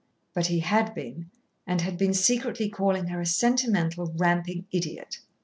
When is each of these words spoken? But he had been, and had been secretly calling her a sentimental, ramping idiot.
But 0.33 0.47
he 0.47 0.61
had 0.61 0.95
been, 0.95 1.29
and 1.67 1.81
had 1.81 1.95
been 1.95 2.15
secretly 2.15 2.69
calling 2.69 3.09
her 3.09 3.21
a 3.21 3.25
sentimental, 3.27 4.11
ramping 4.17 4.65
idiot. 4.71 5.19